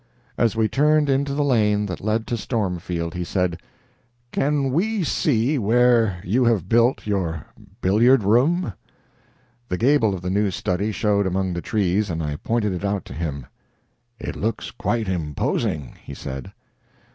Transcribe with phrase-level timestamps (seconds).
[0.35, 3.61] As we turned into the lane that led to Stormfield he said:
[4.31, 7.45] "Can we see where you have built your
[7.81, 8.73] billiard room?"
[9.69, 13.05] The gable of the new study showed among the trees, and I pointed it out
[13.05, 13.45] to him.
[14.19, 16.51] "It looks quite imposing," he said.